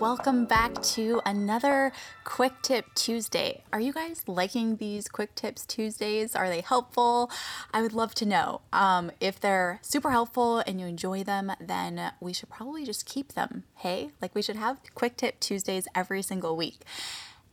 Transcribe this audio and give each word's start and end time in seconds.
Welcome 0.00 0.46
back 0.46 0.82
to 0.82 1.22
another 1.24 1.92
Quick 2.24 2.54
Tip 2.62 2.92
Tuesday. 2.94 3.62
Are 3.72 3.78
you 3.78 3.92
guys 3.92 4.24
liking 4.26 4.76
these 4.76 5.06
Quick 5.06 5.36
Tips 5.36 5.64
Tuesdays? 5.64 6.34
Are 6.34 6.48
they 6.48 6.62
helpful? 6.62 7.30
I 7.72 7.80
would 7.80 7.92
love 7.92 8.12
to 8.16 8.26
know. 8.26 8.62
Um, 8.72 9.12
if 9.20 9.38
they're 9.38 9.78
super 9.82 10.10
helpful 10.10 10.58
and 10.58 10.80
you 10.80 10.86
enjoy 10.88 11.22
them, 11.22 11.52
then 11.60 12.12
we 12.20 12.32
should 12.32 12.50
probably 12.50 12.84
just 12.84 13.06
keep 13.06 13.34
them. 13.34 13.64
Hey, 13.76 14.10
like 14.20 14.34
we 14.34 14.42
should 14.42 14.56
have 14.56 14.80
Quick 14.94 15.16
Tip 15.16 15.38
Tuesdays 15.38 15.86
every 15.94 16.22
single 16.22 16.56
week. 16.56 16.80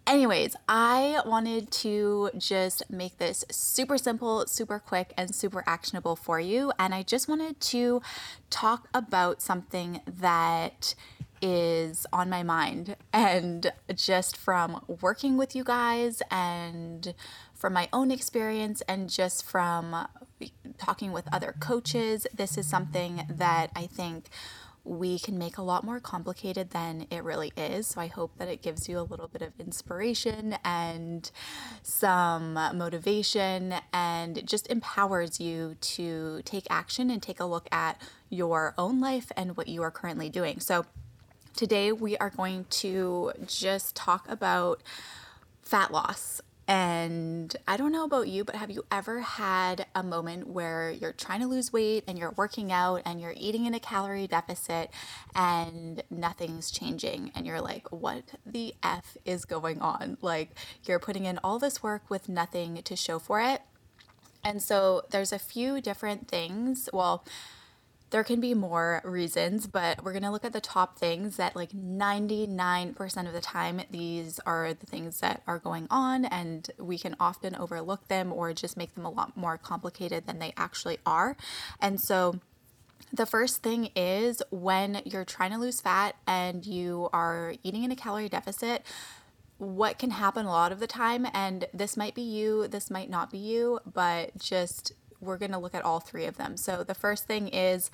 Anyways, 0.08 0.56
I 0.68 1.22
wanted 1.26 1.70
to 1.72 2.32
just 2.36 2.90
make 2.90 3.20
this 3.20 3.46
super 3.52 4.00
simple, 4.00 4.48
super 4.48 4.80
quick, 4.80 5.14
and 5.16 5.34
super 5.36 5.64
actionable 5.68 6.16
for 6.16 6.40
you. 6.40 6.74
And 6.80 6.94
I 6.96 7.04
just 7.04 7.30
wanted 7.30 7.60
to 7.62 8.02
talk 8.50 8.90
about 8.96 9.44
something 9.44 10.02
that 10.08 10.96
is 11.42 12.06
on 12.14 12.30
my 12.30 12.44
mind. 12.44 12.96
And 13.12 13.72
just 13.96 14.38
from 14.38 14.84
working 15.02 15.38
with 15.38 15.56
you 15.56 15.64
guys 15.64 16.22
and 16.30 17.14
from 17.54 17.74
my 17.74 17.90
own 17.92 18.12
experience 18.12 18.82
and 18.88 19.10
just 19.10 19.46
from 19.46 20.08
talking 20.78 21.12
with 21.12 21.28
other 21.32 21.56
coaches, 21.60 22.28
this 22.34 22.58
is 22.58 22.68
something 22.68 23.26
that 23.30 23.72
I 23.76 23.88
think 23.88 24.30
we 24.84 25.20
can 25.20 25.38
make 25.38 25.58
a 25.58 25.62
lot 25.62 25.84
more 25.84 26.00
complicated 26.00 26.72
than 26.72 27.06
it 27.12 27.24
really 27.24 27.54
is. 27.56 27.86
So 27.88 28.02
I 28.02 28.08
hope 28.08 28.38
that 28.38 28.48
it 28.48 28.64
gives 28.64 28.90
you 28.90 28.98
a 28.98 29.02
little 29.04 29.28
bit 29.28 29.44
of 29.44 29.60
inspiration 29.60 30.56
and 30.66 31.30
some 31.84 32.54
motivation 32.54 33.76
and 33.94 34.48
just 34.48 34.68
empowers 34.72 35.40
you 35.40 35.76
to 35.82 36.42
take 36.46 36.66
action 36.70 37.12
and 37.12 37.22
take 37.22 37.40
a 37.40 37.46
look 37.46 37.68
at 37.72 38.02
your 38.30 38.74
own 38.78 39.00
life 39.00 39.32
and 39.38 39.56
what 39.56 39.68
you 39.68 39.84
are 39.84 39.92
currently 39.92 40.30
doing. 40.30 40.60
So 40.60 40.86
Today, 41.56 41.92
we 41.92 42.18
are 42.18 42.30
going 42.30 42.66
to 42.70 43.34
just 43.46 43.96
talk 43.96 44.28
about 44.30 44.82
fat 45.62 45.92
loss. 45.92 46.42
And 46.68 47.54
I 47.68 47.76
don't 47.76 47.92
know 47.92 48.06
about 48.06 48.30
you, 48.30 48.46
but 48.46 48.56
have 48.56 48.72
you 48.72 48.86
ever 48.90 49.20
had 49.20 49.86
a 49.94 50.02
moment 50.02 50.48
where 50.48 50.90
you're 50.90 51.12
trying 51.12 51.42
to 51.42 51.48
lose 51.48 51.74
weight 51.74 52.06
and 52.08 52.18
you're 52.18 52.34
working 52.38 52.72
out 52.72 53.02
and 53.06 53.20
you're 53.20 53.34
eating 53.36 53.66
in 53.66 53.74
a 53.74 53.80
calorie 53.80 54.28
deficit 54.28 54.90
and 55.36 56.02
nothing's 56.10 56.72
changing? 56.72 57.32
And 57.36 57.46
you're 57.46 57.62
like, 57.62 57.92
what 57.92 58.24
the 58.46 58.74
F 58.82 59.18
is 59.26 59.44
going 59.44 59.82
on? 59.82 60.18
Like, 60.22 60.58
you're 60.86 61.00
putting 61.00 61.26
in 61.26 61.38
all 61.44 61.60
this 61.60 61.84
work 61.84 62.10
with 62.10 62.30
nothing 62.30 62.82
to 62.84 62.96
show 62.96 63.20
for 63.20 63.42
it. 63.42 63.62
And 64.44 64.64
so, 64.64 65.04
there's 65.12 65.34
a 65.34 65.40
few 65.40 65.82
different 65.82 66.30
things. 66.30 66.90
Well, 66.94 67.26
there 68.12 68.24
can 68.26 68.42
be 68.42 68.54
more 68.54 69.02
reasons, 69.06 69.68
but 69.68 70.04
we're 70.04 70.12
going 70.12 70.24
to 70.24 70.32
look 70.32 70.44
at 70.44 70.52
the 70.52 70.62
top 70.62 71.00
things 71.00 71.38
that, 71.38 71.56
like 71.56 71.72
99% 71.72 73.28
of 73.28 73.34
the 73.34 73.42
time, 73.42 73.82
these 73.90 74.40
are 74.46 74.74
the 74.74 74.86
things 74.86 75.22
that 75.22 75.42
are 75.48 75.60
going 75.60 75.88
on, 75.90 76.26
and 76.26 76.70
we 76.78 76.98
can 76.98 77.16
often 77.20 77.56
overlook 77.56 78.08
them 78.10 78.32
or 78.34 78.54
just 78.54 78.76
make 78.76 78.96
them 78.96 79.06
a 79.06 79.10
lot 79.10 79.36
more 79.38 79.58
complicated 79.58 80.28
than 80.28 80.40
they 80.40 80.54
actually 80.58 81.00
are. 81.06 81.38
And 81.80 82.00
so, 82.00 82.40
the 83.14 83.26
first 83.26 83.64
thing 83.64 83.90
is 83.96 84.44
when 84.52 85.02
you're 85.06 85.26
trying 85.26 85.52
to 85.52 85.58
lose 85.58 85.82
fat 85.82 86.16
and 86.28 86.66
you 86.66 87.10
are 87.12 87.56
eating 87.64 87.84
in 87.84 87.92
a 87.92 87.96
calorie 87.96 88.30
deficit, 88.30 88.86
what 89.58 90.00
can 90.00 90.12
happen 90.12 90.46
a 90.46 90.50
lot 90.50 90.72
of 90.72 90.80
the 90.80 90.88
time, 90.88 91.26
and 91.34 91.66
this 91.74 91.96
might 91.96 92.16
be 92.16 92.22
you, 92.22 92.68
this 92.68 92.90
might 92.92 93.10
not 93.10 93.32
be 93.32 93.38
you, 93.38 93.80
but 93.86 94.38
just 94.38 94.94
we're 95.22 95.38
going 95.38 95.52
to 95.52 95.58
look 95.58 95.76
at 95.76 95.86
all 95.86 96.00
three 96.00 96.26
of 96.26 96.38
them. 96.38 96.58
So 96.58 96.84
the 96.84 96.96
first 96.96 97.26
thing 97.26 97.48
is 97.48 97.90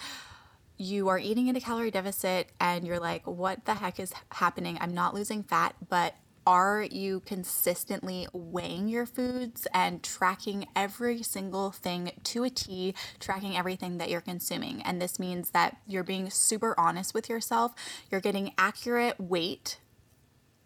you 0.77 1.07
are 1.09 1.19
eating 1.19 1.47
in 1.47 1.55
a 1.55 1.61
calorie 1.61 1.91
deficit 1.91 2.51
and 2.59 2.85
you're 2.85 2.99
like, 2.99 3.25
what 3.27 3.65
the 3.65 3.75
heck 3.75 3.99
is 3.99 4.13
happening? 4.31 4.77
I'm 4.79 4.93
not 4.93 5.13
losing 5.13 5.43
fat, 5.43 5.75
but 5.89 6.15
are 6.45 6.81
you 6.81 7.19
consistently 7.25 8.25
weighing 8.31 8.87
your 8.87 9.05
foods 9.05 9.67
and 9.73 10.01
tracking 10.01 10.65
every 10.77 11.21
single 11.21 11.71
thing 11.71 12.11
to 12.23 12.45
a 12.45 12.49
T, 12.49 12.95
tracking 13.19 13.57
everything 13.57 13.97
that 13.97 14.09
you're 14.09 14.21
consuming? 14.21 14.81
And 14.83 15.01
this 15.01 15.19
means 15.19 15.49
that 15.49 15.75
you're 15.85 16.05
being 16.05 16.29
super 16.29 16.73
honest 16.79 17.13
with 17.13 17.27
yourself, 17.27 17.73
you're 18.09 18.21
getting 18.21 18.53
accurate 18.57 19.19
weight, 19.19 19.79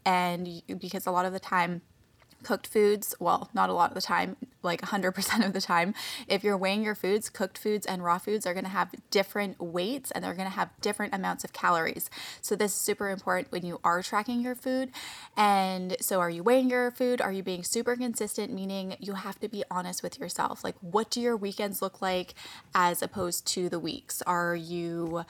and 0.05 0.61
because 0.79 1.07
a 1.07 1.11
lot 1.11 1.25
of 1.25 1.33
the 1.33 1.39
time, 1.39 1.81
cooked 2.43 2.67
foods, 2.67 3.15
well, 3.19 3.49
not 3.53 3.69
a 3.69 3.73
lot 3.73 3.91
of 3.91 3.95
the 3.95 4.01
time, 4.01 4.35
like 4.63 4.81
100% 4.81 5.45
of 5.45 5.53
the 5.53 5.61
time, 5.61 5.93
if 6.27 6.43
you're 6.43 6.57
weighing 6.57 6.83
your 6.83 6.95
foods, 6.95 7.29
cooked 7.29 7.57
foods 7.57 7.85
and 7.85 8.03
raw 8.03 8.17
foods 8.17 8.45
are 8.45 8.53
going 8.53 8.65
to 8.65 8.69
have 8.69 8.91
different 9.09 9.59
weights 9.59 10.11
and 10.11 10.23
they're 10.23 10.33
going 10.33 10.49
to 10.49 10.55
have 10.55 10.69
different 10.81 11.13
amounts 11.13 11.43
of 11.43 11.53
calories. 11.53 12.09
So, 12.41 12.55
this 12.55 12.71
is 12.71 12.77
super 12.77 13.09
important 13.09 13.51
when 13.51 13.65
you 13.65 13.79
are 13.83 14.01
tracking 14.03 14.41
your 14.41 14.55
food. 14.55 14.91
And 15.35 15.97
so, 15.99 16.19
are 16.19 16.29
you 16.29 16.43
weighing 16.43 16.69
your 16.69 16.91
food? 16.91 17.21
Are 17.21 17.31
you 17.31 17.43
being 17.43 17.63
super 17.63 17.95
consistent? 17.95 18.53
Meaning, 18.53 18.95
you 18.99 19.13
have 19.13 19.39
to 19.39 19.47
be 19.47 19.63
honest 19.71 20.03
with 20.03 20.19
yourself. 20.19 20.63
Like, 20.63 20.75
what 20.81 21.09
do 21.09 21.21
your 21.21 21.37
weekends 21.37 21.81
look 21.81 22.01
like 22.01 22.33
as 22.75 23.01
opposed 23.01 23.45
to 23.47 23.69
the 23.69 23.79
weeks? 23.79 24.21
Are 24.23 24.55
you 24.55 25.25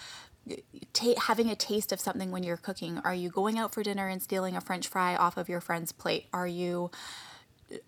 having 1.17 1.49
a 1.49 1.55
taste 1.55 1.91
of 1.91 1.99
something 1.99 2.31
when 2.31 2.43
you're 2.43 2.57
cooking? 2.57 2.99
Are 2.99 3.13
you 3.13 3.29
going 3.29 3.57
out 3.57 3.73
for 3.73 3.83
dinner 3.83 4.07
and 4.07 4.21
stealing 4.21 4.55
a 4.55 4.61
french 4.61 4.87
fry 4.87 5.15
off 5.15 5.37
of 5.37 5.49
your 5.49 5.61
friend's 5.61 5.91
plate? 5.91 6.27
Are 6.33 6.47
you 6.47 6.91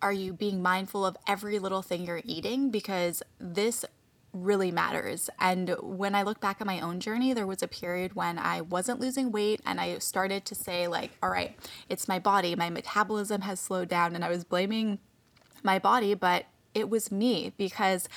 are 0.02 0.14
you 0.14 0.32
being 0.32 0.62
mindful 0.62 1.06
of 1.06 1.18
every 1.28 1.60
little 1.60 1.82
thing 1.82 2.06
you're 2.06 2.22
eating 2.24 2.70
because 2.70 3.22
this 3.38 3.84
really 4.34 4.72
matters. 4.72 5.30
And 5.40 5.76
when 5.82 6.16
I 6.16 6.24
look 6.24 6.40
back 6.40 6.60
at 6.60 6.68
my 6.68 6.80
own 6.80 7.00
journey, 7.00 7.34
there 7.34 7.46
was 7.46 7.62
a 7.62 7.68
period 7.68 8.16
when 8.16 8.40
I 8.40 8.62
wasn't 8.62 9.00
losing 9.00 9.32
weight 9.32 9.62
and 9.66 9.80
I 9.80 10.00
started 10.00 10.44
to 10.46 10.56
say 10.56 10.88
like, 10.88 11.12
all 11.22 11.30
right, 11.30 11.56
it's 11.88 12.08
my 12.08 12.18
body, 12.18 12.56
my 12.56 12.70
metabolism 12.70 13.42
has 13.42 13.60
slowed 13.60 13.90
down 13.90 14.16
and 14.16 14.26
I 14.26 14.30
was 14.30 14.44
blaming 14.44 15.00
my 15.62 15.78
body, 15.78 16.16
but 16.16 16.46
it 16.74 16.90
was 16.90 17.12
me 17.12 17.54
because 17.58 18.08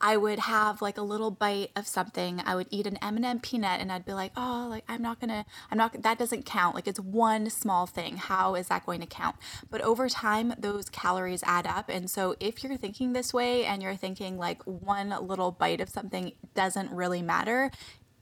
I 0.00 0.16
would 0.16 0.38
have 0.40 0.82
like 0.82 0.98
a 0.98 1.02
little 1.02 1.30
bite 1.30 1.70
of 1.76 1.86
something. 1.86 2.42
I 2.44 2.54
would 2.54 2.66
eat 2.70 2.86
an 2.86 2.98
M&M 2.98 3.40
peanut 3.40 3.80
and 3.80 3.90
I'd 3.90 4.04
be 4.04 4.12
like, 4.12 4.32
"Oh, 4.36 4.66
like 4.68 4.84
I'm 4.88 5.02
not 5.02 5.20
going 5.20 5.30
to 5.30 5.44
I'm 5.70 5.78
not 5.78 6.02
that 6.02 6.18
doesn't 6.18 6.44
count. 6.44 6.74
Like 6.74 6.86
it's 6.88 7.00
one 7.00 7.50
small 7.50 7.86
thing. 7.86 8.16
How 8.16 8.54
is 8.54 8.68
that 8.68 8.86
going 8.86 9.00
to 9.00 9.06
count?" 9.06 9.36
But 9.70 9.80
over 9.80 10.08
time 10.08 10.54
those 10.58 10.88
calories 10.88 11.42
add 11.44 11.66
up. 11.66 11.88
And 11.88 12.10
so 12.10 12.36
if 12.40 12.62
you're 12.62 12.76
thinking 12.76 13.12
this 13.12 13.32
way 13.32 13.64
and 13.64 13.82
you're 13.82 13.96
thinking 13.96 14.38
like 14.38 14.62
one 14.64 15.14
little 15.20 15.52
bite 15.52 15.80
of 15.80 15.88
something 15.88 16.32
doesn't 16.54 16.90
really 16.90 17.22
matter, 17.22 17.70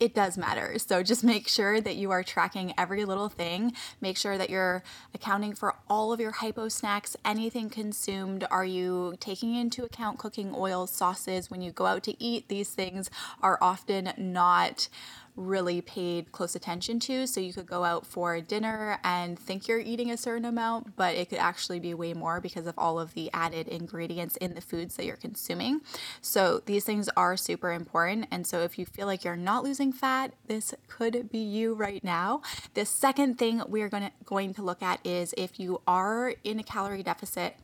it 0.03 0.15
does 0.15 0.37
matter. 0.37 0.77
So 0.81 1.05
just 1.05 1.23
make 1.23 1.47
sure 1.47 1.81
that 1.81 1.95
you 1.95 2.11
are 2.11 2.25
tracking 2.25 2.75
every 2.77 3.05
little 3.05 3.29
thing. 3.29 3.73
Make 4.01 4.17
sure 4.17 4.37
that 4.37 4.51
you're 4.51 4.83
accounting 5.15 5.55
for 5.55 5.72
all 5.89 6.13
of 6.13 6.21
your 6.21 6.31
hypo 6.33 6.69
snacks, 6.69 7.17
anything 7.25 7.71
consumed. 7.71 8.47
Are 8.51 8.65
you 8.65 9.15
taking 9.21 9.55
into 9.55 9.85
account 9.85 10.19
cooking 10.19 10.53
oils, 10.55 10.91
sauces 10.91 11.51
when 11.51 11.63
you 11.63 11.71
go 11.73 11.87
out 11.87 12.03
to 12.05 12.23
eat? 12.23 12.49
These 12.49 12.71
things 12.71 13.11
are 13.43 13.59
often 13.61 14.13
not 14.17 14.89
really 15.37 15.81
paid 15.81 16.33
close 16.33 16.55
attention 16.55 17.01
to. 17.01 17.27
So 17.27 17.41
you 17.41 17.53
could 17.53 17.67
go 17.67 17.85
out 17.85 18.07
for 18.07 18.41
dinner 18.41 18.99
and 19.03 19.39
think 19.39 19.67
you're 19.67 19.81
eating 19.81 20.11
a 20.11 20.17
certain 20.17 20.45
amount, 20.45 20.97
but 20.97 21.15
it 21.15 21.31
could 21.31 21.39
actually 21.39 21.81
be 21.81 21.95
way 21.95 22.13
more 22.15 22.41
because 22.41 22.67
of 22.67 22.75
all 22.79 23.01
of 23.01 23.15
the 23.15 23.31
added 23.33 23.69
ingredients 23.69 24.37
in 24.37 24.55
the 24.55 24.61
foods 24.61 24.97
that 24.97 25.07
you're 25.07 25.17
consuming. 25.17 25.81
So 26.21 26.63
these 26.67 26.85
things 26.85 27.09
are 27.17 27.37
super 27.37 27.73
important. 27.73 28.27
And 28.31 28.47
so 28.47 28.61
if 28.61 28.79
you 28.79 28.87
feel 28.87 29.07
like 29.07 29.25
you're 29.25 29.37
not 29.37 29.65
losing 29.65 29.93
fat, 29.93 30.35
this 30.47 30.75
could 30.89 31.31
be 31.31 31.39
you 31.39 31.75
right 31.75 32.03
now. 32.05 32.43
The 32.75 32.85
second 32.85 33.39
thing 33.39 33.63
we're 33.67 33.89
going 33.89 34.05
to, 34.05 34.13
going 34.25 34.55
to 34.55 34.63
look 34.63 34.83
at 34.83 35.05
is 35.05 35.35
if 35.37 35.59
you 35.59 35.81
are 35.87 36.35
in 36.45 36.59
a 36.59 36.63
calorie 36.63 37.03
deficit 37.03 37.57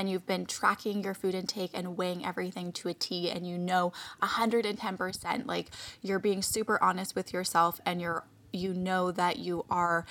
and 0.00 0.08
you've 0.08 0.24
been 0.24 0.46
tracking 0.46 1.04
your 1.04 1.12
food 1.12 1.34
intake 1.34 1.72
and 1.74 1.94
weighing 1.94 2.24
everything 2.24 2.72
to 2.72 2.88
a 2.88 2.94
T 2.94 3.30
and 3.30 3.46
you 3.46 3.58
know 3.58 3.92
110% 4.22 5.46
like 5.46 5.66
you're 6.00 6.18
being 6.18 6.40
super 6.40 6.82
honest 6.82 7.14
with 7.14 7.34
yourself 7.34 7.82
and 7.84 8.00
you're 8.00 8.24
you 8.50 8.72
know 8.72 9.12
that 9.12 9.38
you 9.38 9.66
are 9.70 10.06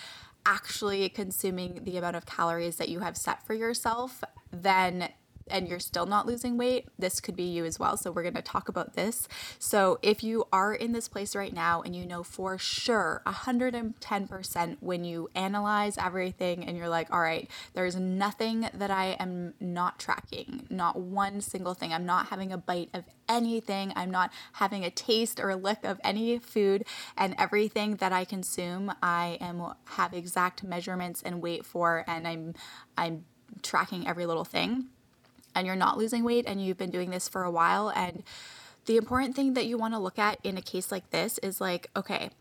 actually 0.45 1.09
consuming 1.09 1.83
the 1.86 1.97
amount 1.97 2.15
of 2.15 2.27
calories 2.27 2.75
that 2.75 2.88
you 2.88 3.00
have 3.00 3.18
set 3.18 3.44
for 3.47 3.56
yourself 3.56 4.24
then 4.51 5.09
and 5.49 5.67
you're 5.67 5.79
still 5.79 6.05
not 6.05 6.25
losing 6.25 6.57
weight, 6.57 6.87
this 6.97 7.19
could 7.19 7.35
be 7.35 7.43
you 7.43 7.65
as 7.65 7.79
well. 7.79 7.97
So, 7.97 8.11
we're 8.11 8.23
going 8.23 8.33
to 8.35 8.41
talk 8.41 8.69
about 8.69 8.93
this. 8.93 9.27
So, 9.57 9.99
if 10.01 10.23
you 10.23 10.45
are 10.51 10.73
in 10.73 10.91
this 10.91 11.07
place 11.07 11.35
right 11.35 11.53
now 11.53 11.81
and 11.81 11.95
you 11.95 12.05
know 12.05 12.23
for 12.23 12.57
sure 12.57 13.21
110% 13.25 14.77
when 14.79 15.03
you 15.03 15.29
analyze 15.35 15.97
everything 15.97 16.65
and 16.65 16.77
you're 16.77 16.89
like, 16.89 17.11
all 17.11 17.21
right, 17.21 17.49
there's 17.73 17.95
nothing 17.95 18.69
that 18.73 18.91
I 18.91 19.17
am 19.19 19.53
not 19.59 19.99
tracking, 19.99 20.65
not 20.69 20.99
one 20.99 21.41
single 21.41 21.73
thing. 21.73 21.93
I'm 21.93 22.05
not 22.05 22.27
having 22.27 22.51
a 22.51 22.57
bite 22.57 22.89
of 22.93 23.05
anything. 23.27 23.93
I'm 23.95 24.11
not 24.11 24.31
having 24.53 24.83
a 24.83 24.89
taste 24.89 25.39
or 25.39 25.49
a 25.49 25.55
lick 25.55 25.83
of 25.83 25.99
any 26.03 26.39
food, 26.39 26.85
and 27.17 27.35
everything 27.37 27.97
that 27.97 28.11
I 28.11 28.25
consume, 28.25 28.91
I 29.01 29.37
am 29.39 29.73
have 29.85 30.13
exact 30.13 30.63
measurements 30.63 31.21
and 31.21 31.41
weight 31.41 31.65
for, 31.65 32.03
and 32.07 32.27
I'm 32.27 32.55
I'm 32.97 33.25
tracking 33.61 34.07
every 34.07 34.25
little 34.25 34.45
thing 34.45 34.89
and 35.59 35.67
you're 35.67 35.75
not 35.75 35.97
losing 35.97 36.23
weight 36.23 36.45
and 36.47 36.63
you've 36.63 36.77
been 36.77 36.89
doing 36.89 37.11
this 37.11 37.27
for 37.27 37.44
a 37.44 37.51
while 37.51 37.89
and 37.95 38.23
the 38.85 38.97
important 38.97 39.35
thing 39.35 39.53
that 39.53 39.67
you 39.67 39.77
want 39.77 39.94
to 39.94 40.00
look 40.00 40.17
at 40.17 40.39
in 40.44 40.57
a 40.57 40.61
case 40.61 40.91
like 40.91 41.09
this 41.11 41.38
is 41.39 41.61
like 41.61 41.89
okay 41.95 42.31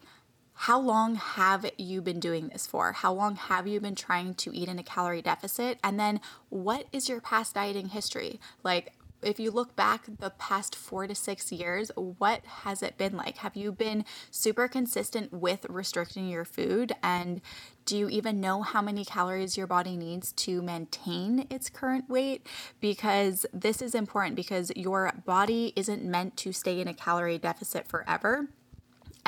how 0.61 0.81
long 0.81 1.15
have 1.15 1.71
you 1.77 2.03
been 2.03 2.19
doing 2.19 2.49
this 2.49 2.67
for? 2.67 2.91
How 2.91 3.13
long 3.13 3.37
have 3.37 3.69
you 3.69 3.79
been 3.79 3.95
trying 3.95 4.35
to 4.35 4.53
eat 4.53 4.69
in 4.69 4.77
a 4.77 4.83
calorie 4.83 5.23
deficit? 5.23 5.79
And 5.85 6.01
then 6.01 6.21
what 6.49 6.89
is 6.91 7.09
your 7.09 7.21
past 7.21 7.55
dieting 7.55 7.91
history? 7.91 8.41
Like, 8.65 8.93
if 9.23 9.41
you 9.41 9.51
look 9.51 9.75
back 9.75 10.05
the 10.19 10.31
past 10.31 10.77
four 10.77 11.07
to 11.07 11.15
six 11.15 11.51
years, 11.51 11.91
what 11.97 12.45
has 12.45 12.83
it 12.83 12.97
been 12.97 13.17
like? 13.17 13.39
Have 13.39 13.57
you 13.57 13.73
been 13.73 14.05
super 14.31 14.69
consistent 14.69 15.33
with 15.33 15.67
restricting 15.69 16.29
your 16.29 16.45
food? 16.45 16.93
And 17.03 17.41
do 17.85 17.97
you 17.97 18.09
even 18.09 18.41
know 18.41 18.63
how 18.63 18.83
many 18.83 19.05
calories 19.05 19.57
your 19.57 19.67
body 19.67 19.97
needs 19.97 20.33
to 20.33 20.63
maintain 20.63 21.47
its 21.51 21.71
current 21.71 22.09
weight? 22.09 22.47
Because 22.81 23.47
this 23.53 23.83
is 23.83 23.95
important 23.95 24.37
because 24.37 24.71
your 24.77 25.13
body 25.25 25.73
isn't 25.75 26.05
meant 26.05 26.37
to 26.39 26.53
stay 26.53 26.81
in 26.81 26.89
a 26.89 26.95
calorie 26.95 27.39
deficit 27.39 27.89
forever 27.89 28.49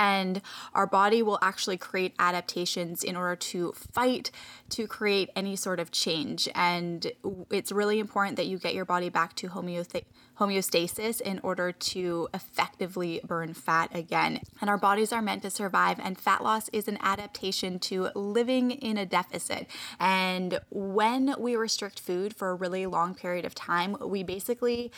and 0.00 0.40
our 0.74 0.86
body 0.86 1.22
will 1.22 1.38
actually 1.42 1.76
create 1.76 2.14
adaptations 2.18 3.04
in 3.04 3.14
order 3.14 3.36
to 3.36 3.72
fight 3.92 4.30
to 4.70 4.86
create 4.86 5.28
any 5.36 5.54
sort 5.54 5.78
of 5.78 5.90
change 5.90 6.48
and 6.54 7.12
it's 7.50 7.70
really 7.70 7.98
important 7.98 8.36
that 8.36 8.46
you 8.46 8.58
get 8.58 8.74
your 8.74 8.86
body 8.86 9.10
back 9.10 9.36
to 9.36 9.48
homeostasis 9.48 10.04
homeostasis 10.40 11.20
in 11.20 11.38
order 11.42 11.70
to 11.70 12.26
effectively 12.32 13.20
burn 13.24 13.52
fat 13.52 13.90
again. 13.94 14.40
And 14.60 14.70
our 14.70 14.78
bodies 14.78 15.12
are 15.12 15.20
meant 15.20 15.42
to 15.42 15.50
survive, 15.50 16.00
and 16.02 16.18
fat 16.18 16.42
loss 16.42 16.70
is 16.70 16.88
an 16.88 16.98
adaptation 17.02 17.78
to 17.80 18.08
living 18.14 18.70
in 18.70 18.96
a 18.96 19.04
deficit. 19.04 19.68
And 20.00 20.60
when 20.70 21.34
we 21.38 21.56
restrict 21.56 22.00
food 22.00 22.34
for 22.34 22.48
a 22.50 22.54
really 22.54 22.86
long 22.86 23.14
period 23.14 23.44
of 23.44 23.54
time, 23.54 23.96
we 24.00 24.22
basically 24.22 24.90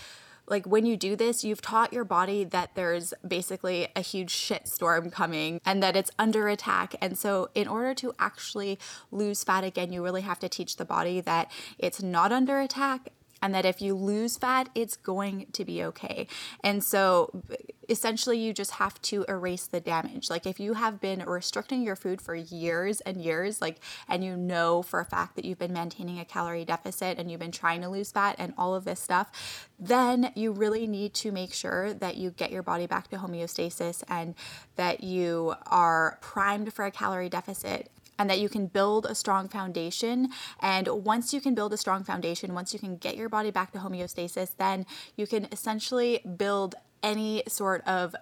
like 0.53 0.67
when 0.67 0.85
you 0.85 0.99
do 0.99 1.17
this, 1.17 1.43
you've 1.43 1.63
taught 1.63 1.95
your 1.95 2.05
body 2.05 2.45
that 2.45 2.75
there's 2.75 3.15
basically 3.27 3.89
a 3.97 4.03
huge 4.03 4.31
shit 4.31 4.69
storm 4.69 5.11
coming 5.11 5.61
and 5.65 5.83
that 5.83 5.97
it's 5.97 6.11
under 6.19 6.47
attack. 6.47 6.95
And 7.01 7.19
so, 7.19 7.49
in 7.55 7.67
order 7.67 7.95
to 7.95 8.13
actually 8.19 8.79
lose 9.11 9.43
fat 9.43 9.65
again, 9.65 9.93
you 9.93 10.05
really 10.05 10.21
have 10.21 10.39
to 10.41 10.51
teach 10.51 10.77
the 10.77 10.85
body 10.85 11.23
that 11.23 11.51
it's 11.79 12.03
not 12.03 12.33
under 12.33 12.61
attack 12.61 13.09
and 13.41 13.55
that 13.55 13.65
if 13.65 13.81
you 13.81 13.95
lose 13.95 14.37
fat, 14.37 14.69
it's 14.75 14.95
going 14.95 15.47
to 15.53 15.65
be 15.65 15.83
okay. 15.85 16.29
And 16.63 16.85
so 16.85 17.43
essentially, 17.93 18.39
you 18.39 18.53
just 18.53 18.73
have 18.73 19.01
to 19.03 19.25
erase 19.29 19.67
the 19.67 19.79
damage. 19.79 20.31
Like 20.31 20.47
if 20.47 20.59
you 20.59 20.75
have 20.75 21.01
been 21.01 21.23
restricting 21.25 21.83
your 21.83 21.95
food 21.95 22.21
for 22.21 22.35
years 22.35 23.01
and 23.03 23.23
years, 23.23 23.61
like, 23.61 23.79
and 24.09 24.25
you 24.25 24.37
know 24.37 24.83
for 24.83 24.99
a 24.99 25.05
fact 25.05 25.37
that 25.37 25.45
you've 25.45 25.59
been 25.59 25.73
maintaining 25.73 26.19
a 26.19 26.25
calorie 26.25 26.65
deficit 26.65 27.19
and 27.19 27.31
you've 27.31 27.39
been 27.39 27.53
trying 27.53 27.83
to 27.83 27.89
lose 27.89 28.11
fat 28.11 28.35
and 28.39 28.55
all 28.59 28.75
of 28.75 28.85
this 28.85 28.99
stuff, 28.99 29.69
then 29.79 30.33
you 30.35 30.51
really 30.51 30.87
need 30.87 31.15
to 31.15 31.31
make 31.31 31.53
sure 31.53 31.95
that 31.95 32.17
you 32.17 32.31
get 32.31 32.51
your 32.51 32.63
body 32.63 32.87
back 32.87 33.09
to 33.09 33.17
homeostasis 33.17 34.03
and 34.09 34.35
that 34.77 35.05
you 35.05 35.55
are 35.67 36.19
primed 36.21 36.73
for 36.73 36.85
a 36.85 36.91
calorie 36.91 37.29
deficit 37.29 37.91
and 38.19 38.31
that 38.31 38.39
you 38.39 38.49
can 38.49 38.67
build 38.67 39.07
a 39.07 39.15
strong 39.15 39.49
foundation. 39.49 40.31
And 40.61 40.89
once 40.89 41.35
you 41.35 41.41
can 41.41 41.55
build 41.55 41.73
a 41.73 41.77
strong 41.77 42.05
foundation, 42.05 42.55
once 42.55 42.73
you 42.73 42.81
can 42.81 42.97
get 42.97 43.17
your 43.17 43.29
body 43.29 43.51
back 43.51 43.73
to 43.73 43.79
homeostasis, 43.79 44.57
then 44.57 44.87
you 45.17 45.27
can 45.27 45.49
essentially 45.53 46.21
build 46.37 46.75
any 47.03 47.43
sort 47.49 47.87
of 47.87 48.15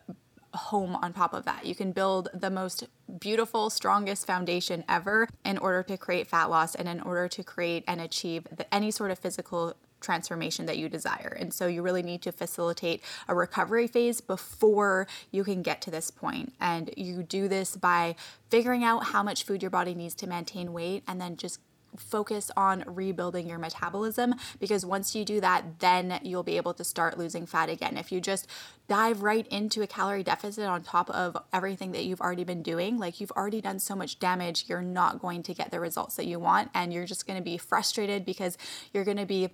home 0.54 0.96
on 0.96 1.12
top 1.12 1.32
of 1.32 1.44
that. 1.44 1.64
You 1.64 1.74
can 1.74 1.92
build 1.92 2.28
the 2.34 2.50
most 2.50 2.88
beautiful, 3.20 3.70
strongest 3.70 4.26
foundation 4.26 4.84
ever 4.88 5.28
in 5.44 5.58
order 5.58 5.82
to 5.84 5.96
create 5.96 6.26
fat 6.26 6.50
loss 6.50 6.74
and 6.74 6.88
in 6.88 7.00
order 7.00 7.28
to 7.28 7.44
create 7.44 7.84
and 7.86 8.00
achieve 8.00 8.46
the, 8.50 8.72
any 8.74 8.90
sort 8.90 9.10
of 9.10 9.18
physical 9.18 9.74
transformation 10.00 10.66
that 10.66 10.78
you 10.78 10.88
desire. 10.88 11.36
And 11.38 11.52
so 11.52 11.66
you 11.66 11.82
really 11.82 12.02
need 12.02 12.22
to 12.22 12.32
facilitate 12.32 13.02
a 13.28 13.34
recovery 13.34 13.86
phase 13.86 14.20
before 14.20 15.06
you 15.30 15.44
can 15.44 15.62
get 15.62 15.82
to 15.82 15.90
this 15.90 16.10
point. 16.10 16.54
And 16.60 16.90
you 16.96 17.22
do 17.22 17.48
this 17.48 17.76
by 17.76 18.16
figuring 18.48 18.82
out 18.82 19.04
how 19.04 19.22
much 19.22 19.44
food 19.44 19.62
your 19.62 19.70
body 19.70 19.94
needs 19.94 20.14
to 20.16 20.26
maintain 20.26 20.72
weight 20.72 21.04
and 21.06 21.20
then 21.20 21.36
just 21.36 21.60
focus 21.96 22.50
on 22.56 22.84
rebuilding 22.86 23.48
your 23.48 23.58
metabolism 23.58 24.34
because 24.58 24.84
once 24.86 25.14
you 25.14 25.24
do 25.24 25.40
that, 25.40 25.80
then 25.80 26.20
you'll 26.22 26.42
be 26.42 26.56
able 26.56 26.74
to 26.74 26.84
start 26.84 27.18
losing 27.18 27.46
fat 27.46 27.68
again. 27.68 27.96
If 27.96 28.12
you 28.12 28.20
just 28.20 28.46
dive 28.88 29.22
right 29.22 29.46
into 29.48 29.82
a 29.82 29.86
calorie 29.86 30.22
deficit 30.22 30.64
on 30.64 30.82
top 30.82 31.10
of 31.10 31.36
everything 31.52 31.92
that 31.92 32.04
you've 32.04 32.20
already 32.20 32.44
been 32.44 32.62
doing, 32.62 32.98
like 32.98 33.20
you've 33.20 33.32
already 33.32 33.60
done 33.60 33.78
so 33.78 33.94
much 33.94 34.18
damage, 34.18 34.64
you're 34.68 34.82
not 34.82 35.20
going 35.20 35.42
to 35.44 35.54
get 35.54 35.70
the 35.70 35.80
results 35.80 36.16
that 36.16 36.26
you 36.26 36.38
want. 36.38 36.70
And 36.74 36.92
you're 36.92 37.06
just 37.06 37.26
going 37.26 37.38
to 37.38 37.44
be 37.44 37.56
frustrated 37.56 38.24
because 38.24 38.56
you're 38.92 39.04
going 39.04 39.16
to 39.16 39.26
be 39.26 39.50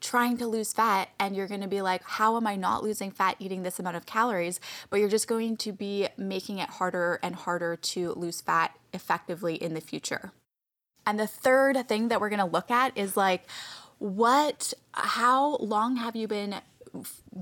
trying 0.00 0.38
to 0.38 0.46
lose 0.46 0.72
fat 0.72 1.10
and 1.18 1.36
you're 1.36 1.46
going 1.46 1.60
to 1.60 1.68
be 1.68 1.82
like, 1.82 2.02
how 2.02 2.36
am 2.36 2.46
I 2.46 2.56
not 2.56 2.82
losing 2.82 3.10
fat 3.10 3.36
eating 3.38 3.62
this 3.62 3.78
amount 3.78 3.96
of 3.96 4.06
calories? 4.06 4.60
But 4.88 5.00
you're 5.00 5.08
just 5.08 5.28
going 5.28 5.56
to 5.58 5.72
be 5.72 6.08
making 6.16 6.58
it 6.58 6.70
harder 6.70 7.20
and 7.22 7.34
harder 7.34 7.76
to 7.76 8.12
lose 8.14 8.40
fat 8.40 8.74
effectively 8.92 9.54
in 9.54 9.74
the 9.74 9.80
future. 9.80 10.32
And 11.10 11.18
the 11.18 11.26
third 11.26 11.88
thing 11.88 12.06
that 12.06 12.20
we're 12.20 12.28
going 12.28 12.38
to 12.38 12.44
look 12.44 12.70
at 12.70 12.96
is 12.96 13.16
like, 13.16 13.42
what, 13.98 14.72
how 14.92 15.56
long 15.56 15.96
have 15.96 16.14
you 16.14 16.28
been 16.28 16.60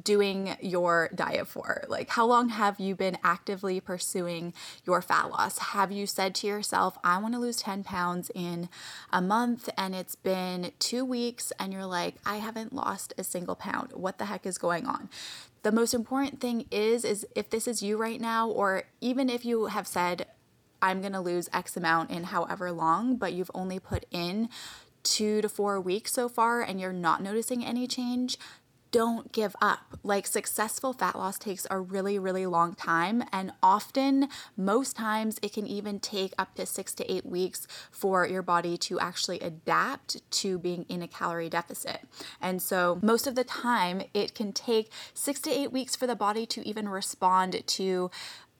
doing 0.03 0.57
your 0.63 1.11
diet 1.15 1.49
for? 1.49 1.85
Like, 1.87 2.09
how 2.09 2.25
long 2.25 2.49
have 2.49 2.81
you 2.81 2.95
been 2.95 3.19
actively 3.23 3.79
pursuing 3.79 4.55
your 4.87 5.03
fat 5.03 5.25
loss? 5.25 5.59
Have 5.59 5.93
you 5.93 6.07
said 6.07 6.35
to 6.37 6.47
yourself, 6.47 6.97
I 7.05 7.19
want 7.19 7.35
to 7.35 7.41
lose 7.41 7.59
10 7.59 7.85
pounds 7.85 8.31
in 8.35 8.71
a 9.13 9.21
month, 9.21 9.69
and 9.77 9.95
it's 9.95 10.15
been 10.15 10.73
two 10.79 11.05
weeks, 11.05 11.53
and 11.59 11.71
you're 11.71 11.85
like, 11.85 12.15
I 12.25 12.37
haven't 12.37 12.73
lost 12.73 13.13
a 13.19 13.23
single 13.23 13.55
pound? 13.55 13.93
What 13.93 14.17
the 14.17 14.25
heck 14.25 14.47
is 14.47 14.57
going 14.57 14.87
on? 14.87 15.11
The 15.63 15.73
most 15.73 15.93
important 15.93 16.41
thing 16.41 16.65
is, 16.71 17.05
is 17.05 17.27
if 17.35 17.51
this 17.51 17.69
is 17.69 17.83
you 17.83 17.99
right 17.99 18.19
now, 18.21 18.49
or 18.49 18.85
even 19.03 19.29
if 19.29 19.45
you 19.45 19.67
have 19.67 19.87
said, 19.87 20.25
I'm 20.81 21.01
going 21.01 21.13
to 21.13 21.21
lose 21.21 21.49
X 21.53 21.77
amount 21.77 22.11
in 22.11 22.25
however 22.25 22.73
long, 22.73 23.17
but 23.17 23.33
you've 23.33 23.51
only 23.55 23.79
put 23.79 24.05
in 24.11 24.49
two 25.03 25.41
to 25.41 25.49
four 25.49 25.81
weeks 25.81 26.13
so 26.13 26.29
far 26.29 26.61
and 26.61 26.81
you're 26.81 26.93
not 26.93 27.23
noticing 27.23 27.65
any 27.65 27.87
change, 27.87 28.39
don't 28.91 29.33
give 29.33 29.55
up. 29.61 29.99
Like 30.03 30.27
successful 30.27 30.93
fat 30.93 31.17
loss 31.17 31.39
takes 31.39 31.67
a 31.71 31.79
really, 31.79 32.19
really 32.19 32.47
long 32.47 32.75
time. 32.75 33.23
And 33.33 33.53
often, 33.63 34.29
most 34.57 34.97
times, 34.97 35.39
it 35.43 35.53
can 35.53 35.67
even 35.67 36.01
take 36.01 36.33
up 36.39 36.55
to 36.55 36.67
six 36.67 36.95
to 36.95 37.13
eight 37.13 37.27
weeks 37.27 37.67
for 37.91 38.27
your 38.27 38.43
body 38.43 38.77
to 38.79 38.99
actually 38.99 39.41
adapt 39.41 40.31
to 40.31 40.59
being 40.59 40.85
in 40.89 41.03
a 41.03 41.09
calorie 41.09 41.51
deficit. 41.51 42.01
And 42.41 42.63
so, 42.63 42.99
most 43.03 43.27
of 43.27 43.35
the 43.35 43.45
time, 43.45 44.03
it 44.15 44.35
can 44.35 44.53
take 44.53 44.91
six 45.13 45.41
to 45.41 45.51
eight 45.51 45.73
weeks 45.73 45.95
for 45.95 46.07
the 46.07 46.17
body 46.17 46.47
to 46.47 46.67
even 46.67 46.89
respond 46.89 47.63
to 47.67 48.11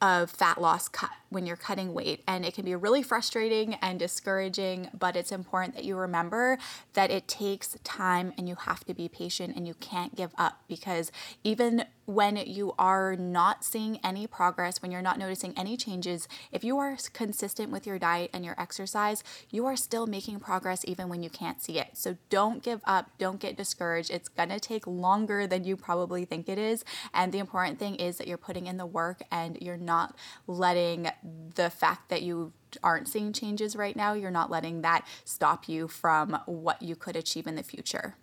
of 0.01 0.31
fat 0.31 0.61
loss 0.61 0.89
cut 0.89 1.11
when 1.31 1.47
you're 1.47 1.57
cutting 1.57 1.93
weight. 1.93 2.23
And 2.27 2.45
it 2.45 2.55
can 2.55 2.65
be 2.65 2.75
really 2.75 3.03
frustrating 3.03 3.75
and 3.75 3.99
discouraging, 3.99 4.89
but 4.99 5.17
it's 5.17 5.33
important 5.33 5.75
that 5.75 5.85
you 5.85 5.97
remember 5.97 6.59
that 6.95 7.11
it 7.11 7.29
takes 7.29 7.77
time 7.85 8.33
and 8.39 8.49
you 8.49 8.55
have 8.55 8.85
to 8.85 8.95
be 8.95 9.09
patient 9.09 9.57
and 9.57 9.67
you 9.67 9.75
can't 9.75 10.15
give 10.15 10.31
up 10.39 10.63
because 10.69 11.13
even 11.45 11.85
when 12.07 12.37
you 12.37 12.75
are 12.79 13.17
not 13.17 13.63
seeing 13.63 13.99
any 14.03 14.27
progress, 14.27 14.81
when 14.81 14.91
you're 14.91 15.03
not 15.03 15.19
noticing 15.19 15.53
any 15.59 15.77
changes, 15.77 16.27
if 16.51 16.65
you 16.65 16.79
are 16.79 16.97
consistent 17.13 17.71
with 17.71 17.87
your 17.87 17.99
diet 17.99 18.31
and 18.33 18.47
your 18.47 18.59
exercise, 18.59 19.23
you 19.51 19.67
are 19.67 19.77
still 19.77 20.07
making 20.07 20.41
progress 20.41 20.83
even 20.87 21.11
when 21.11 21.23
you 21.23 21.29
can't 21.29 21.61
see 21.61 21.79
it. 21.79 21.89
So 21.93 22.17
don't 22.31 22.63
give 22.63 22.81
up, 22.87 23.11
don't 23.19 23.39
get 23.39 23.59
discouraged. 23.59 24.11
It's 24.11 24.31
gonna 24.31 24.59
take 24.59 24.87
longer 24.87 25.47
than 25.47 25.65
you 25.65 25.77
probably 25.77 26.25
think 26.25 26.49
it 26.49 26.57
is. 26.57 26.83
And 27.13 27.31
the 27.31 27.41
important 27.41 27.79
thing 27.79 27.97
is 27.97 28.17
that 28.17 28.27
you're 28.27 28.39
putting 28.39 28.67
in 28.67 28.79
the 28.79 28.87
work 28.87 29.23
and 29.31 29.59
you're 29.61 29.77
not 29.89 30.15
letting 30.47 31.09
the 31.57 31.71
fact 31.71 32.11
that 32.11 32.23
you 32.23 32.53
aren't 32.85 33.09
seeing 33.09 33.33
changes 33.33 33.75
right 33.75 33.97
now, 33.97 34.13
you're 34.13 34.31
not 34.31 34.51
letting 34.51 34.83
that 34.83 35.05
stop 35.25 35.69
you 35.69 35.89
from 35.89 36.39
what 36.47 36.81
you 36.83 36.95
could 36.95 37.17
achieve 37.17 37.47
in 37.49 37.57
the 37.57 37.63
future. 37.63 38.15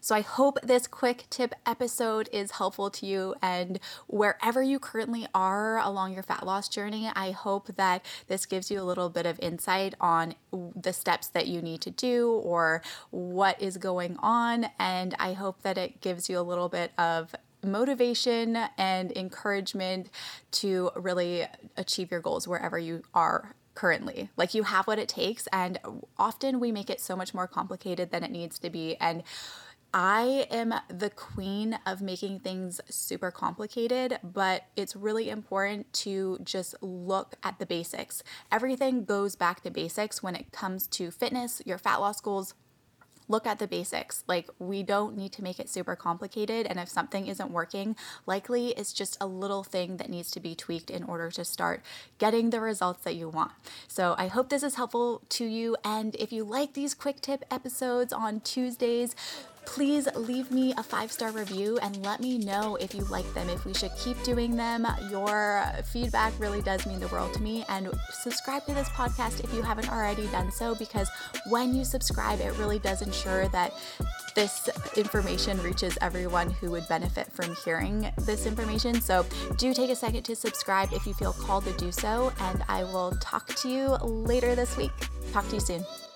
So 0.00 0.14
I 0.14 0.20
hope 0.20 0.60
this 0.62 0.86
quick 0.86 1.26
tip 1.28 1.54
episode 1.66 2.28
is 2.32 2.52
helpful 2.52 2.88
to 2.90 3.04
you. 3.04 3.34
And 3.42 3.80
wherever 4.06 4.62
you 4.62 4.78
currently 4.78 5.26
are 5.34 5.78
along 5.78 6.14
your 6.14 6.22
fat 6.22 6.46
loss 6.46 6.68
journey, 6.68 7.10
I 7.14 7.32
hope 7.32 7.74
that 7.76 8.04
this 8.28 8.46
gives 8.46 8.70
you 8.70 8.80
a 8.80 8.84
little 8.84 9.08
bit 9.08 9.26
of 9.26 9.40
insight 9.40 9.94
on 10.00 10.34
the 10.52 10.92
steps 10.92 11.26
that 11.28 11.48
you 11.48 11.60
need 11.60 11.80
to 11.82 11.90
do 11.90 12.30
or 12.30 12.80
what 13.10 13.60
is 13.60 13.76
going 13.76 14.16
on. 14.20 14.70
And 14.78 15.16
I 15.18 15.32
hope 15.32 15.62
that 15.62 15.76
it 15.76 16.00
gives 16.00 16.30
you 16.30 16.38
a 16.38 16.46
little 16.46 16.68
bit 16.68 16.92
of 16.96 17.34
motivation 17.70 18.56
and 18.76 19.16
encouragement 19.16 20.10
to 20.52 20.90
really 20.96 21.46
achieve 21.76 22.10
your 22.10 22.20
goals 22.20 22.48
wherever 22.48 22.78
you 22.78 23.02
are 23.14 23.54
currently. 23.74 24.28
Like 24.36 24.54
you 24.54 24.64
have 24.64 24.86
what 24.86 24.98
it 24.98 25.08
takes, 25.08 25.46
and 25.52 25.78
often 26.18 26.58
we 26.58 26.72
make 26.72 26.90
it 26.90 27.00
so 27.00 27.14
much 27.14 27.32
more 27.32 27.46
complicated 27.46 28.10
than 28.10 28.24
it 28.24 28.30
needs 28.30 28.58
to 28.58 28.70
be. 28.70 28.96
And 28.96 29.22
I 29.94 30.46
am 30.50 30.74
the 30.88 31.08
queen 31.08 31.78
of 31.86 32.02
making 32.02 32.40
things 32.40 32.80
super 32.90 33.30
complicated, 33.30 34.18
but 34.22 34.64
it's 34.76 34.94
really 34.94 35.30
important 35.30 35.90
to 35.94 36.38
just 36.42 36.74
look 36.82 37.36
at 37.42 37.58
the 37.58 37.64
basics. 37.64 38.22
Everything 38.52 39.04
goes 39.04 39.34
back 39.34 39.62
to 39.62 39.70
basics 39.70 40.22
when 40.22 40.36
it 40.36 40.52
comes 40.52 40.86
to 40.88 41.10
fitness, 41.10 41.62
your 41.64 41.78
fat 41.78 41.96
loss 41.96 42.20
goals, 42.20 42.54
look 43.28 43.46
at 43.46 43.58
the 43.58 43.66
basics. 43.66 44.24
Like, 44.26 44.48
we 44.58 44.82
don't 44.82 45.16
need 45.16 45.32
to 45.32 45.42
make 45.42 45.60
it 45.60 45.68
super 45.68 45.94
complicated. 45.94 46.66
And 46.66 46.78
if 46.78 46.88
something 46.88 47.26
isn't 47.26 47.50
working, 47.50 47.96
likely 48.26 48.68
it's 48.70 48.92
just 48.92 49.16
a 49.20 49.26
little 49.26 49.64
thing 49.64 49.98
that 49.98 50.10
needs 50.10 50.30
to 50.32 50.40
be 50.40 50.54
tweaked 50.54 50.90
in 50.90 51.04
order 51.04 51.30
to 51.30 51.44
start 51.44 51.82
getting 52.18 52.50
the 52.50 52.60
results 52.60 53.04
that 53.04 53.14
you 53.14 53.28
want. 53.28 53.52
So, 53.86 54.14
I 54.18 54.28
hope 54.28 54.48
this 54.48 54.62
is 54.62 54.74
helpful 54.76 55.22
to 55.30 55.44
you. 55.44 55.76
And 55.84 56.14
if 56.16 56.32
you 56.32 56.44
like 56.44 56.72
these 56.72 56.94
quick 56.94 57.20
tip 57.20 57.44
episodes 57.50 58.12
on 58.12 58.40
Tuesdays, 58.40 59.14
please 59.68 60.08
leave 60.16 60.50
me 60.50 60.72
a 60.78 60.82
five 60.82 61.12
star 61.12 61.30
review 61.30 61.78
and 61.82 62.02
let 62.02 62.20
me 62.20 62.38
know 62.38 62.76
if 62.76 62.94
you 62.94 63.04
like 63.04 63.32
them, 63.34 63.50
if 63.50 63.66
we 63.66 63.74
should 63.74 63.90
keep 63.98 64.20
doing 64.22 64.56
them. 64.56 64.86
Your 65.10 65.62
feedback 65.92 66.32
really 66.40 66.62
does 66.62 66.86
mean 66.86 66.98
the 66.98 67.06
world 67.08 67.34
to 67.34 67.42
me. 67.42 67.66
And 67.68 67.90
subscribe 68.10 68.64
to 68.64 68.72
this 68.72 68.88
podcast 68.88 69.44
if 69.44 69.52
you 69.52 69.60
haven't 69.60 69.90
already 69.90 70.26
done 70.28 70.50
so, 70.50 70.74
because 70.74 71.08
when 71.50 71.74
you 71.76 71.84
subscribe, 71.84 72.40
it 72.40 72.56
really 72.56 72.78
does 72.78 73.02
ensure 73.02 73.46
that 73.48 73.74
this 74.34 74.70
information 74.96 75.62
reaches 75.62 75.98
everyone 76.00 76.48
who 76.48 76.70
would 76.70 76.88
benefit 76.88 77.30
from 77.30 77.54
hearing 77.56 78.10
this 78.20 78.46
information. 78.46 79.00
So, 79.02 79.26
do 79.58 79.74
take 79.74 79.90
a 79.90 79.96
second 79.96 80.22
to 80.24 80.34
subscribe 80.34 80.92
if 80.92 81.06
you 81.06 81.12
feel 81.12 81.34
called 81.34 81.64
to 81.64 81.72
do 81.72 81.92
so, 81.92 82.32
and 82.40 82.64
I 82.68 82.84
will 82.84 83.10
talk 83.20 83.46
to 83.56 83.68
you 83.68 83.88
later 84.02 84.54
this 84.54 84.76
week. 84.76 84.92
Talk 85.32 85.46
to 85.48 85.56
you 85.56 85.60
soon. 85.60 86.07